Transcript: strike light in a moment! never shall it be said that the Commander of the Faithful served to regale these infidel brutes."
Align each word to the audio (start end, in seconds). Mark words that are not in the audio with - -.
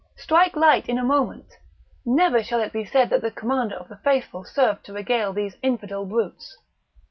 strike 0.15 0.55
light 0.55 0.89
in 0.89 0.97
a 0.97 1.03
moment! 1.03 1.59
never 2.03 2.41
shall 2.43 2.59
it 2.59 2.73
be 2.73 2.83
said 2.83 3.11
that 3.11 3.21
the 3.21 3.29
Commander 3.29 3.75
of 3.75 3.87
the 3.87 3.97
Faithful 3.97 4.43
served 4.43 4.83
to 4.83 4.91
regale 4.93 5.31
these 5.31 5.57
infidel 5.61 6.07
brutes." 6.07 6.57